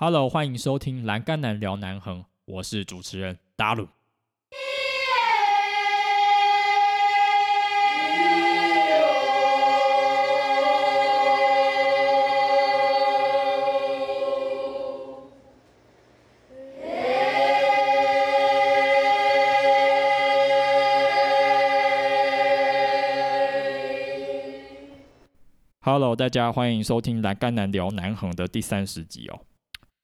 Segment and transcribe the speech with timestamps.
[0.00, 3.88] Hello，欢迎收听《栏杆男聊南横》，我是主持人达鲁。
[25.80, 29.47] Hello，大家欢迎收听《栏杆男聊南横》的第三十集哦。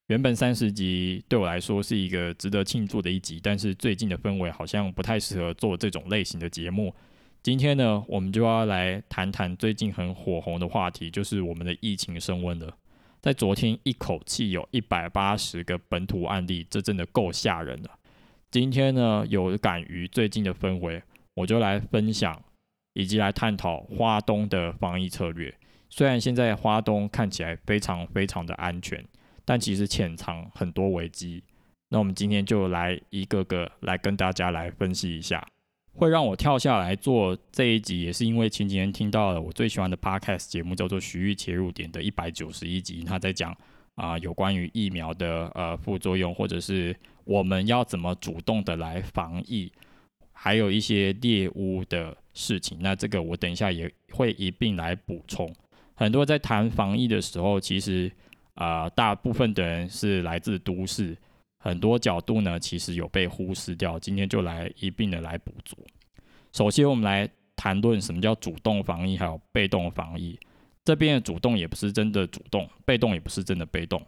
[0.08, 6.94] 原本三十集对我来说是一个值得庆祝的一集，但是最近的氛围好像不太适合做这种类型的节目。
[7.42, 12.76] 今天呢，我们就要来谈谈最近很火红的话题，就是我们的疫情升温了。
[13.22, 17.90] 在昨天一口气有一百八十个本土案例，这真的够吓人了。
[18.50, 21.02] 今天呢，有感于最近的氛围，
[21.32, 22.42] 我就来分享
[22.92, 25.54] 以及来探讨花东的防疫策略。
[25.88, 29.02] 虽然现在花东看起来非常非常的安全。
[29.44, 31.42] 但其实潜藏很多危机，
[31.90, 35.46] 那我们今天就来一个个来跟大家来分析一下。
[35.92, 43.56] 会让我跳下来做这一集，也是因为前几天听到了我最喜欢的 podcast 节目，叫做《徐玉切入点》的一百九十一集，他在讲
[43.94, 49.70] 啊有关于疫苗的呃副作用，或者是我们要怎么主动的来防疫，
[50.32, 52.78] 还有一些猎物的事情。
[52.80, 55.54] 那这个我等一下也会一并来补充。
[55.94, 58.10] 很多在谈防疫的时候，其实。
[58.54, 61.16] 啊，大部分的人是来自都市，
[61.58, 63.98] 很多角度呢其实有被忽视掉。
[63.98, 65.76] 今天就来一并的来补足。
[66.52, 70.38] 首先，我们来谈论什么叫主动防疫，还有被动防疫。
[70.84, 74.00] 这边的主动也不是真的主动，被动也不是真的被动。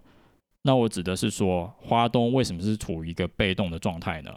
[0.62, 4.32] 那我指的是说，花东为什么是处于一个被动的状态呢？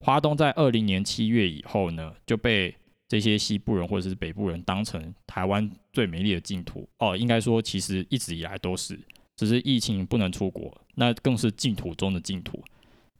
[0.00, 2.74] 花东在二零年七月以后呢，就被
[3.06, 6.88] 这些西部人或者是北部人当成台湾最美丽的净土。
[6.98, 8.98] 哦，应该说其实一直以来都是。
[9.38, 12.60] 只是疫情不能出国，那更是净土中的净土。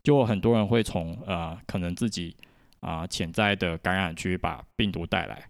[0.02, 2.34] 就很多人会从呃，可能自己
[2.80, 5.40] 啊潜在的感染区把病毒带来，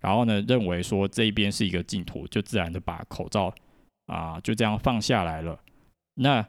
[0.00, 3.54] 然后呢认为说这一边是一个净土，就自然的把口罩
[4.04, 5.58] 啊就这样放下来了。
[6.16, 6.46] 那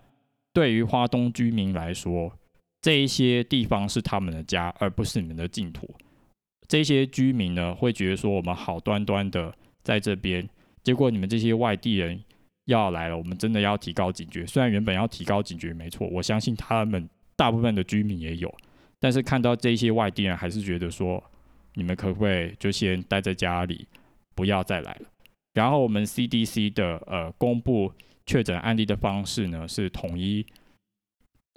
[0.51, 2.37] 对于花东居民来说，
[2.81, 5.89] 这一些地方是他们的家，而不是你们的净土。
[6.67, 10.49] 这些居民呢会觉得说我们好端端的在这边，
[10.83, 12.21] 结果你们这些外地人。
[12.69, 14.45] 要来了，我们真的要提高警觉。
[14.45, 18.53] 虽然原本要提高警觉，没错，我相信他们大部分的居民也有，
[18.99, 21.21] 但是看到这些外地人，还是觉得说，
[21.73, 23.87] 你们可不可以就先待在家里，
[24.35, 25.07] 不要再来了。
[25.53, 27.91] 然后我们 CDC 的呃公布
[28.25, 30.45] 确诊案例的方式呢，是统一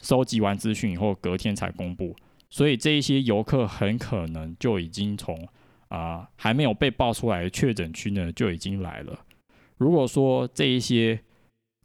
[0.02, 2.16] 收集完资讯以后，隔天才公布，
[2.48, 5.46] 所以这一些游客很可能就已经从
[5.88, 9.18] 啊还没有被爆出来的确诊区呢，就已经来了。
[9.78, 11.18] 如果说这一些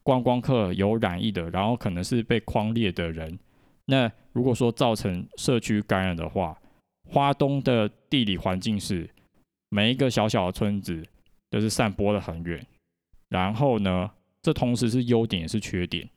[0.04, 3.38] 观光客有染疫的，然后可能是被框列的人，
[3.86, 6.58] 那如果说造成社区感染的话，
[7.10, 9.10] 花东的地理环境是
[9.70, 11.04] 每一个小小的村子
[11.50, 12.66] 都是散播的很远，
[13.30, 14.12] 然后呢，
[14.42, 16.08] 这同时是优点也是缺点。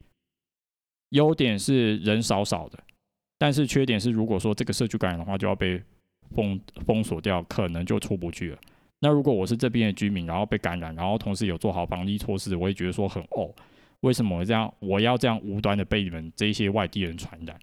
[1.10, 2.78] 优点是人少少的，
[3.38, 5.82] 但是缺点是如果说这个社区感染的话，就要被
[6.36, 8.58] 封封锁掉，可能就出不去了。
[9.02, 13.50] 那如果我是这边的居民，然后被感染，然后同时有做好防疫措施，我也觉得说很哦，
[14.00, 14.70] 为什么这样？
[14.78, 17.58] 我要这样无端的被你们这些外地人传染？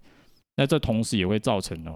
[0.55, 1.93] 那这同时也会造成呢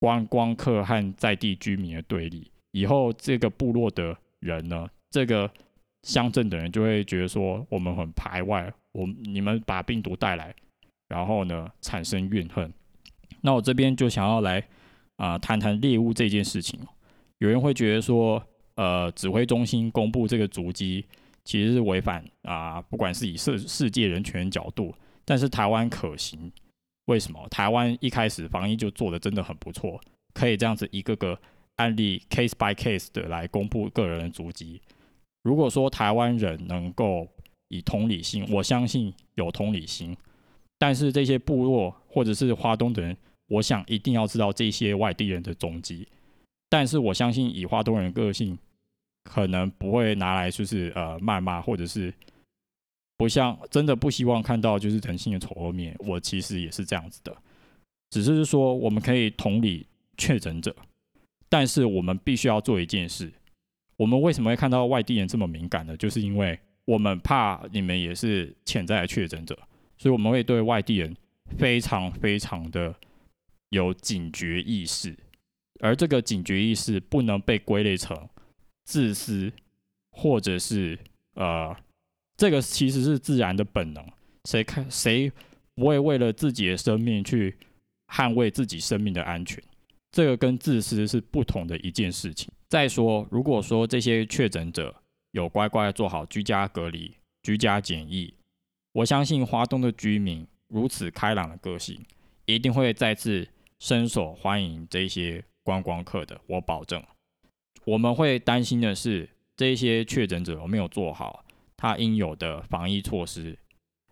[0.00, 2.50] 观光客和在地居民的对立。
[2.70, 5.50] 以后这个部落的人呢，这个
[6.04, 10.54] 乡镇的人就会觉得说我们很排外，我你们把病毒带来，
[11.08, 12.72] 然后呢产生怨恨。
[13.42, 14.66] 那我这边就想要来
[15.16, 16.80] 啊谈谈猎物这件事情。
[17.36, 18.42] 有人会觉得说。
[18.74, 21.04] 呃，指挥中心公布这个足迹，
[21.44, 24.94] 其实是违反啊，不管是以世世界人权角度，
[25.24, 26.50] 但是台湾可行，
[27.06, 27.46] 为什么？
[27.50, 30.00] 台湾一开始防疫就做的真的很不错，
[30.32, 31.38] 可以这样子一个个
[31.76, 34.80] 案例 case by case 的来公布个人的足迹。
[35.42, 37.28] 如果说台湾人能够
[37.68, 40.16] 以同理心，我相信有同理心，
[40.78, 43.16] 但是这些部落或者是华东的人，
[43.48, 46.06] 我想一定要知道这些外地人的踪迹。
[46.72, 48.58] 但是我相信，以花东人个性，
[49.24, 52.10] 可能不会拿来就是呃谩骂，或者是
[53.18, 55.94] 不像真的不希望看到就是人性的丑恶面。
[55.98, 57.36] 我其实也是这样子的，
[58.08, 59.86] 只是说我们可以同理
[60.16, 60.74] 确诊者，
[61.50, 63.30] 但是我们必须要做一件事。
[63.98, 65.94] 我们为什么会看到外地人这么敏感呢？
[65.98, 69.54] 就是因为我们怕你们也是潜在的确诊者，
[69.98, 71.14] 所以我们会对外地人
[71.58, 72.94] 非常非常的
[73.68, 75.14] 有警觉意识。
[75.82, 78.16] 而这个警觉意识不能被归类成
[78.84, 79.52] 自私，
[80.12, 80.96] 或者是
[81.34, 81.76] 呃，
[82.36, 84.06] 这个其实是自然的本能。
[84.44, 85.30] 谁看谁
[85.74, 87.56] 不会为了自己的生命去
[88.06, 89.60] 捍卫自己生命的安全？
[90.12, 92.48] 这个跟自私是不同的一件事情。
[92.68, 94.94] 再说，如果说这些确诊者
[95.32, 97.12] 有乖乖做好居家隔离、
[97.42, 98.32] 居家检疫，
[98.92, 102.00] 我相信华东的居民如此开朗的个性，
[102.46, 103.48] 一定会再次
[103.80, 106.40] 伸手欢迎这些观光客的。
[106.46, 107.02] 我保证。
[107.84, 111.44] 我们会担心的是，这些确诊者有没有做好
[111.76, 113.58] 他应有的防疫措施，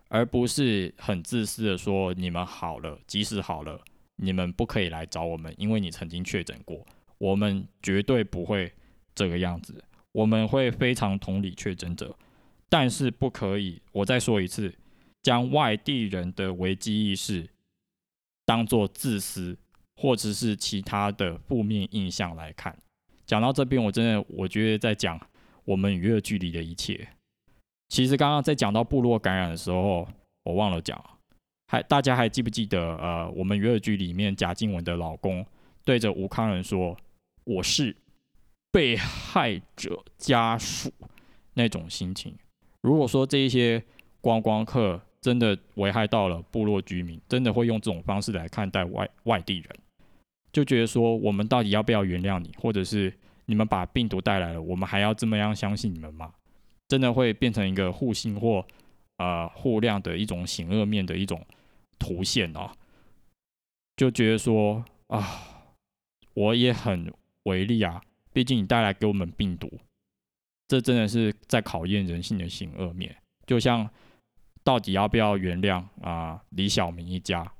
[0.08, 3.81] 而不是很自私的说：“你们好了，即使好了，
[4.17, 6.85] 你们不可以来找我们，因为你曾经确诊过。”
[7.19, 8.73] 我们绝对不会
[9.14, 12.17] 这个样子，我们会非常同理确诊者，
[12.69, 13.81] 但是不可以。
[13.93, 14.75] 我再说一次，
[15.23, 17.46] 将外地人的危机意识
[18.46, 19.56] 当做自私
[20.00, 22.75] 或者是其他的负面印象来看。
[23.26, 25.20] 讲到这边，我真的我觉得在讲
[25.67, 27.06] 我们与恶距离的一切。
[27.91, 30.08] 其实刚刚在讲到部落感染的时候，
[30.44, 30.99] 我忘了讲，
[31.67, 32.97] 还大家还记不记得？
[32.97, 35.44] 呃，我们与恶距里面贾静雯的老公
[35.85, 36.96] 对着吴康仁说
[37.44, 37.94] ：“我是
[38.73, 40.91] 被害者家属。”
[41.53, 42.35] 那种心情。
[42.81, 43.82] 如果说这一些
[44.23, 49.69] 观光客真的危害到了部落居民，真的会用这种方式来看待外外地人。
[50.52, 53.12] 就觉得说，我们到底要不要原谅你，或者是
[53.47, 56.32] 你们把病毒带来了，我们还要这么样相信你们吗？
[56.88, 58.67] 真的会变成一个互信或
[59.19, 61.44] 呃互谅的一种险恶面的一种
[61.99, 62.73] 图线啊？
[63.97, 65.25] 就觉得说啊，
[66.35, 67.12] 我也很
[67.44, 69.70] 为力啊，毕竟你带来给我们病毒，
[70.67, 73.14] 这真的是在考验人性的险恶面。
[73.46, 73.88] 就像
[74.64, 77.50] 到底要不要原谅啊李小明一家？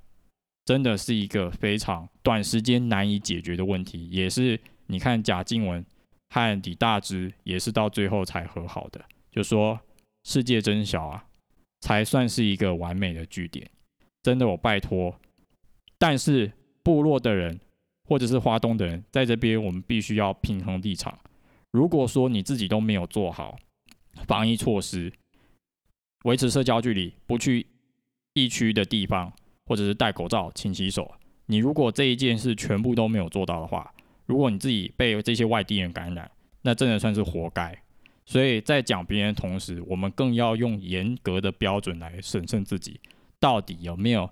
[0.71, 4.57] 真的是一个非常短时间难以解决的问题，也是
[4.87, 5.85] 你看贾静雯
[6.29, 9.81] 和李大芝也是到最后才和好的，就说
[10.23, 11.27] 世界真小啊，
[11.81, 13.69] 才算是一个完美的据点。
[14.23, 15.13] 真的，我拜托，
[15.99, 16.53] 但是
[16.85, 17.59] 部落的人
[18.09, 21.19] 或者是华东的人在这边，我们必须要平衡立场。
[21.73, 23.59] 如果说你自己都没有做好
[24.25, 25.13] 防疫措施，
[26.23, 27.67] 维持社交距离，不去
[28.35, 29.33] 疫区的地方。
[29.71, 31.09] 或者是戴口罩、勤洗手。
[31.47, 33.89] 你如果这一件事全部都没有做到的话，
[34.27, 36.29] 如果你自己被这些外地人感染，
[36.63, 37.81] 那真的算是活该。
[38.27, 42.99] 所以在讲别人的同时，我们更要用严格的标准来审慎自己，
[43.39, 44.29] 到底有没有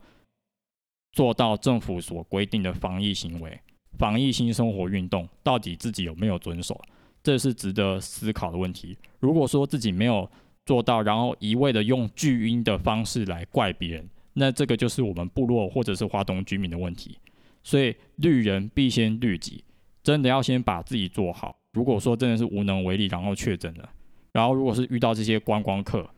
[1.13, 3.61] 做到政府所规定的防疫行为、
[3.97, 6.81] 防疫新生活运动，到底自己有没有遵守，
[7.23, 8.99] 这是值得思考的问题。
[9.21, 10.29] 如果说自己没有
[10.67, 14.09] 做到，然后一味的用巨婴的方式来怪别人。
[14.39, 17.19] 那这个就是我们部落或者是华东居民的问题，
[17.65, 19.65] 所以绿人必先绿己，
[20.01, 21.59] 真的要先把自己做好。
[21.73, 23.91] 如果说真的是无能为力，然后确诊了，
[24.33, 26.09] 然后如果是遇到这些观光客，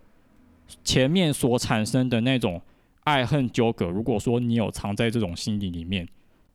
[0.85, 2.61] 前面所产生的那种
[3.05, 6.07] 爱恨纠葛，如果说你有藏在这种心底里面，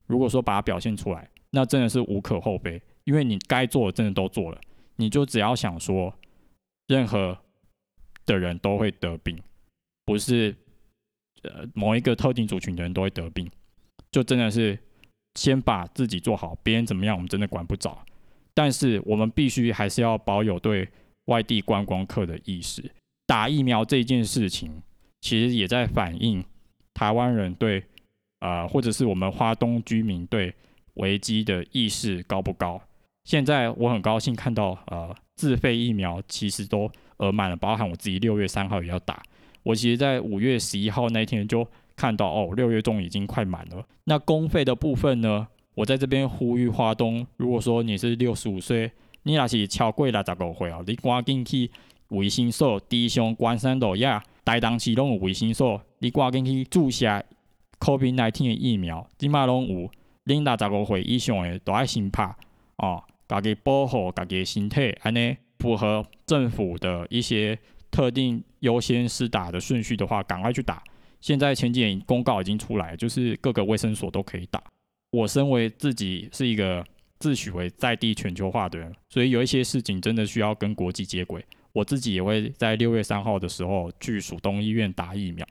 [0.05, 4.61] 如果说把它表现出来，那真的是无可厚非，因为你该做的真的都做了，
[4.97, 6.13] 你就只要想说，
[6.85, 7.35] 任何
[8.23, 9.41] 的人都会得病，
[10.05, 10.55] 不是。
[11.53, 13.49] 呃，某一个特定族群的人都会得病，
[14.11, 14.77] 就真的是
[15.35, 18.03] 先把自己做好，别人怎么样我们真的管不着。
[18.53, 20.87] 但是我们必须还是要保有对
[21.25, 22.89] 外地观光客的意识。
[23.27, 24.71] 打疫苗这件事情，
[25.21, 26.43] 其实也在反映
[26.93, 27.83] 台湾人对
[28.39, 30.53] 呃，或者是我们花东居民对
[30.93, 32.81] 危机的意识高不高。
[33.25, 39.21] 现在我很高兴看到呃，自费疫苗其实都额满了，包含我自己六月三号也要打。
[39.65, 43.83] 我其实，在五月十一号那一天就看到，哦，六月中已经快满了。
[44.03, 45.47] 那公费的部分呢？
[45.73, 48.91] 我在这边呼吁华东，如果说你是六十五岁，
[49.23, 51.71] 你若是超过六十五岁哦，你赶紧去
[52.09, 57.25] 卫生所、低雄、关山路亚、大东市拢有卫生所，你赶紧去注射
[57.79, 59.89] COVID-19 的疫苗，即马拢有。
[60.25, 62.35] 恁六十五岁以上的都爱先拍
[62.77, 67.57] 哦，家己保护家己的身体，安尼符合政府的一些。
[67.91, 70.83] 特定优先施打的顺序的话，赶快去打。
[71.21, 74.61] 现在前几年公告已经出来，就是各个卫生所都可以打。
[75.11, 76.85] 我身为自己是一个
[77.19, 81.43] 自诩为在地全球化的人，所以有一些事情真的需要跟国际接轨。
[81.71, 85.45] 我自己也会在六月三号的时候去蜀东医院打疫苗。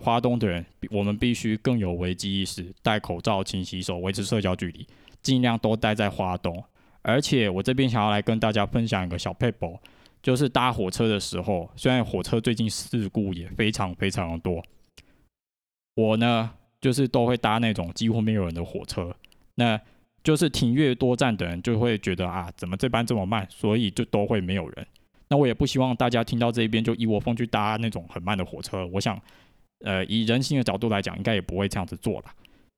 [0.00, 4.86] 华东的人，我们必须更有危机意识，戴口罩、勤洗手、维持社交距离，
[5.20, 6.64] 尽量都待在华东。
[7.02, 9.78] 而且我这边想要来跟大家分享一个小 paper。
[10.22, 14.62] 就是搭火车的时候，虽然火车最近事故也非常非常的多，
[15.96, 16.50] 我呢
[16.80, 19.14] 就是都会搭那种几乎没有人的火车，
[19.56, 19.78] 那
[20.22, 24.86] 就是停越多站的人就会觉得啊，怎么这班这么慢，所以就都会没有人。
[25.28, 28.86] 那我也不希望大家听到这一边就一窝蜂去搭那种很慢的火车。
[28.92, 29.20] 我想，
[29.84, 32.26] 呃，以人性的角度来讲，应该也不会这样子做了。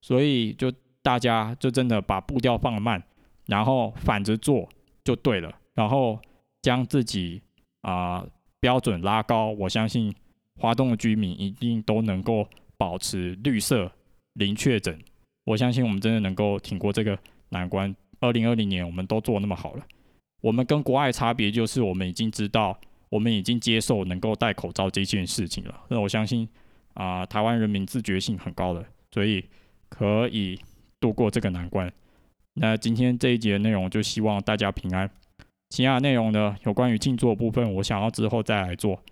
[0.01, 0.73] 所以就
[1.03, 3.03] 大家就真的把步调放慢，
[3.47, 4.69] 然后反着做
[5.03, 5.53] 就对了。
[5.75, 6.19] 然后
[6.65, 7.43] 将自己
[7.83, 8.27] 啊
[8.59, 10.11] 标准拉高，我相信
[10.59, 13.93] 华东的居民一定都能够保持绿色
[14.33, 14.99] 零确诊。
[15.45, 17.19] 我相信我们真的能够挺过这个
[17.51, 17.95] 难关。
[18.21, 19.85] 二零二零年我们都做那么好了，
[20.41, 22.81] 我们跟国外差别就是我们已经知道，
[23.11, 25.85] 我们已经接受能够戴口罩这件事情了。
[25.89, 26.49] 那我相信
[26.95, 29.45] 啊，台湾人民自觉性很高的，所以
[29.91, 30.59] 可以
[30.99, 31.93] 度过这个难关。
[32.55, 35.11] 那今天这一节内容就希望大家平安。
[35.74, 36.56] 其他内容呢？
[36.64, 39.04] 有关于静坐部分，我想要之后再来做。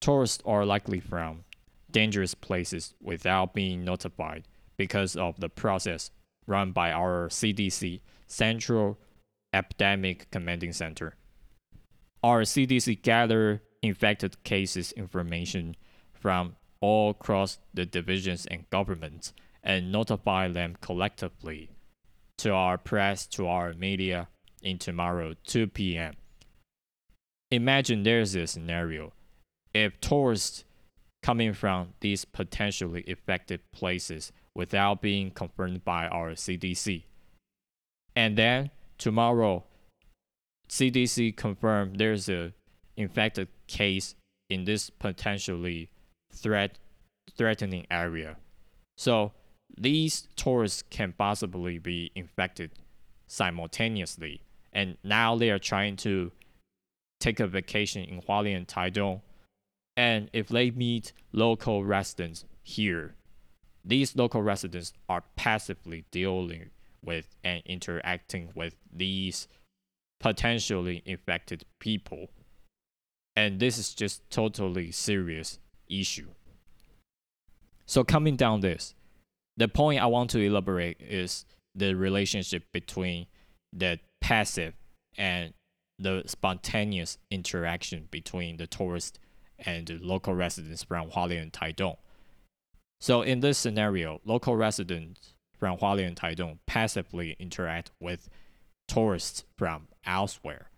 [0.00, 1.44] Tourists are likely from
[1.90, 4.46] dangerous places without being notified
[4.76, 6.10] because of the process
[6.46, 8.98] run by our CDC, Central
[9.52, 11.16] Epidemic Commanding Center.
[12.22, 15.76] Our CDC gather infected cases information
[16.12, 21.70] from all across the divisions and governments and notify them collectively
[22.38, 24.28] to our press, to our media
[24.62, 26.14] in tomorrow 2 p.m.
[27.50, 29.12] Imagine there's a scenario.
[29.74, 30.64] If tourists
[31.22, 37.04] coming from these potentially affected places without being confirmed by our CDC,
[38.16, 39.64] and then tomorrow
[40.68, 42.52] CDC confirmed there's a
[42.96, 44.14] infected case
[44.48, 45.90] in this potentially
[46.32, 46.78] threat
[47.36, 48.36] threatening area.
[48.96, 49.32] So
[49.78, 52.72] these tourists can possibly be infected
[53.26, 54.42] simultaneously.
[54.72, 56.32] And now they are trying to
[57.18, 59.20] take a vacation in Hualien Taidong.
[59.96, 63.14] And if they meet local residents here,
[63.84, 66.70] these local residents are passively dealing
[67.02, 69.48] with and interacting with these
[70.18, 72.28] potentially infected people.
[73.34, 75.58] And this is just totally serious
[75.88, 76.28] issue.
[77.86, 78.94] So coming down this,
[79.56, 83.26] the point I want to elaborate is the relationship between
[83.72, 84.74] the passive
[85.16, 85.54] and
[85.98, 89.18] the spontaneous interaction between the tourist
[89.58, 91.96] and the local residents from Hualien and Taidong.
[93.00, 98.28] So in this scenario, local residents from Hualien and Taidong passively interact with
[98.88, 100.70] tourists from elsewhere.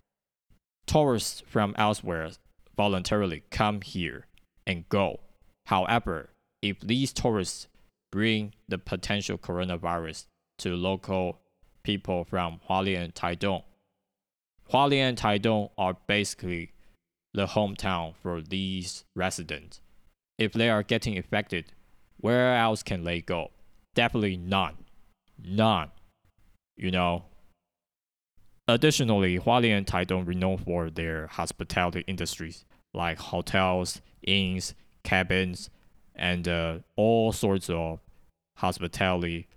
[0.87, 2.31] Tourists from elsewhere
[2.77, 4.27] voluntarily come here
[4.67, 5.21] and go.
[5.67, 7.69] However, if these tourists
[8.13, 10.27] bring the potential coronavirus
[10.59, 11.41] to local
[11.83, 13.65] people from Hualien and Taidong.
[14.71, 16.73] Hualien and Taidong are basically
[17.35, 19.81] the hometown for these residents.
[20.39, 21.73] If they are getting infected,
[22.19, 23.51] where else can they go?
[23.95, 24.77] Definitely none.
[25.43, 25.91] None.
[26.77, 27.25] You know.
[28.69, 32.65] Additionally, Hualien and Taidong are known for their hospitality industries
[32.95, 35.71] like hotels, inns, cabins,
[36.15, 38.01] and uh, all sorts of
[38.57, 39.49] hospitality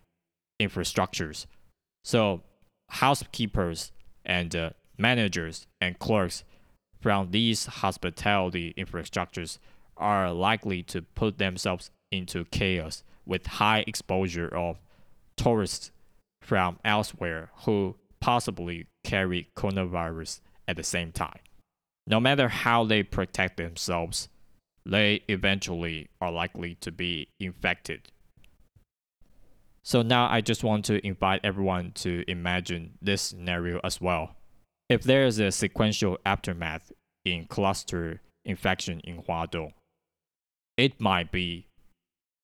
[0.61, 1.45] infrastructures.
[2.03, 2.41] So,
[2.89, 3.91] housekeepers
[4.25, 6.43] and uh, managers and clerks
[7.01, 9.59] from these hospitality infrastructures
[9.97, 14.79] are likely to put themselves into chaos with high exposure of
[15.35, 15.91] tourists
[16.41, 21.39] from elsewhere who possibly carry coronavirus at the same time.
[22.07, 24.29] No matter how they protect themselves,
[24.85, 28.11] they eventually are likely to be infected.
[29.83, 34.35] So now I just want to invite everyone to imagine this scenario as well.
[34.89, 36.91] If there is a sequential aftermath
[37.23, 39.73] in cluster infection in Huadong,
[40.77, 41.67] it might be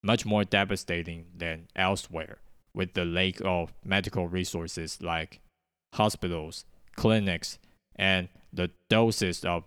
[0.04, 2.38] much more devastating than elsewhere
[2.74, 5.42] with the lack of medical resources like
[5.94, 7.60] hospitals, clinics,
[7.96, 9.64] and the doses of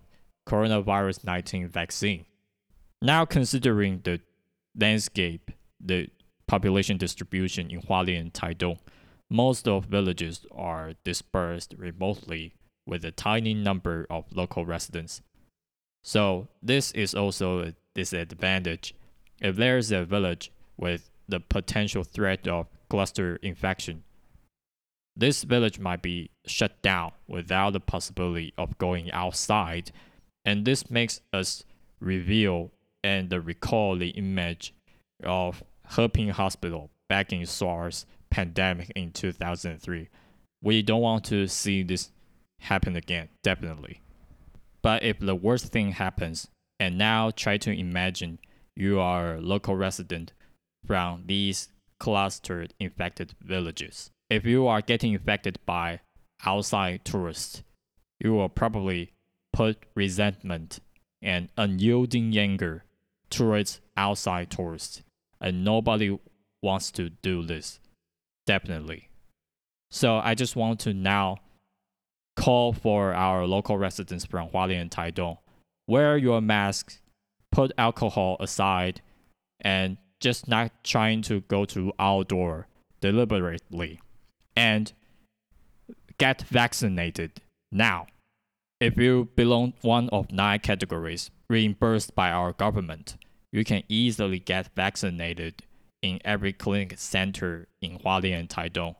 [0.47, 2.25] coronavirus 19 vaccine.
[3.05, 4.19] Now, considering the
[4.75, 6.09] landscape, the
[6.47, 8.79] population distribution in Hualien and Taidong,
[9.29, 12.55] most of villages are dispersed remotely
[12.87, 15.21] with a tiny number of local residents.
[16.03, 18.95] So, this is also a disadvantage.
[19.39, 24.03] If there is a village with the potential threat of cluster infection,
[25.15, 29.91] this village might be shut down without the possibility of going outside,
[30.43, 31.63] and this makes us
[31.99, 32.71] reveal
[33.05, 34.73] and recall the image
[35.23, 40.09] of Heping Hospital back in SARS pandemic in 2003.
[40.63, 42.09] We don't want to see this
[42.61, 44.01] happen again, definitely.
[44.81, 46.47] But if the worst thing happens,
[46.79, 48.39] and now try to imagine
[48.75, 50.33] you are a local resident
[50.85, 51.69] from these
[51.99, 54.09] clustered infected villages.
[54.31, 56.01] If you are getting infected by
[56.43, 57.61] outside tourists,
[58.19, 59.11] you will probably
[59.53, 60.79] put resentment
[61.21, 62.83] and unyielding anger
[63.29, 65.03] towards outside tourists,
[65.39, 66.17] and nobody
[66.61, 67.79] wants to do this.
[68.45, 69.09] Definitely.
[69.91, 71.37] So I just want to now
[72.35, 75.37] call for our local residents from Hualien and Taidong.
[75.87, 76.99] Wear your mask,
[77.51, 79.01] put alcohol aside,
[79.61, 82.67] and just not trying to go to outdoor
[82.99, 83.99] deliberately.
[84.55, 84.91] And
[86.17, 87.41] get vaccinated
[87.71, 88.07] now.
[88.79, 93.17] If you belong one of nine categories reimbursed by our government,
[93.51, 95.63] you can easily get vaccinated
[96.01, 98.95] in every clinic center in Hualien Taidong.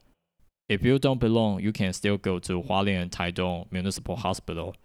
[0.68, 4.76] If you don't belong, you can still go to Hualien Taidong Municipal Hospital.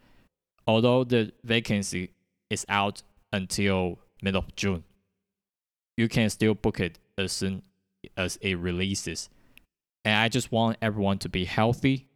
[0.67, 2.11] Although the vacancy
[2.51, 4.85] is out until mid of June,
[5.97, 7.63] you can still book it as soon
[8.17, 9.31] as it releases.
[10.05, 12.09] And I just want everyone to be healthy,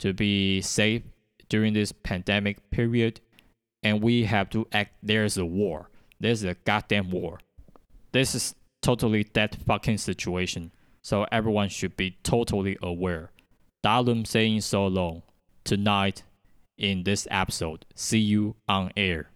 [0.00, 1.02] to be safe
[1.48, 3.20] during this pandemic period.
[3.82, 4.94] And we have to act.
[5.02, 5.90] There's a war.
[6.20, 7.40] There's a goddamn war.
[8.12, 13.30] This is totally that fucking situation so everyone should be totally aware.
[13.84, 15.22] Dalum saying so long
[15.64, 16.22] tonight
[16.76, 17.86] in this episode.
[17.94, 19.30] See you on air.